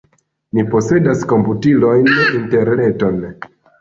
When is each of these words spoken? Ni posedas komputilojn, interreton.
Ni 0.57 0.61
posedas 0.69 1.21
komputilojn, 1.33 2.09
interreton. 2.41 3.21